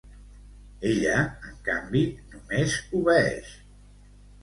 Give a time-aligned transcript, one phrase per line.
[0.93, 1.19] Ella,
[1.51, 2.03] en canvi,
[2.35, 3.57] només obeeix.